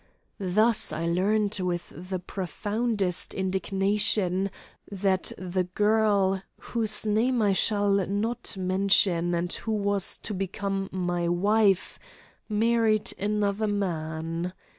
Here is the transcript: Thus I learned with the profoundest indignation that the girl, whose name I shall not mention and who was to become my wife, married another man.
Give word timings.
Thus 0.39 0.91
I 0.91 1.05
learned 1.05 1.59
with 1.61 1.93
the 1.95 2.17
profoundest 2.17 3.35
indignation 3.35 4.49
that 4.91 5.31
the 5.37 5.65
girl, 5.65 6.41
whose 6.59 7.05
name 7.05 7.39
I 7.43 7.53
shall 7.53 7.91
not 8.07 8.57
mention 8.57 9.35
and 9.35 9.53
who 9.53 9.73
was 9.73 10.17
to 10.17 10.33
become 10.33 10.89
my 10.91 11.27
wife, 11.27 11.99
married 12.49 13.13
another 13.19 13.67
man. 13.67 14.53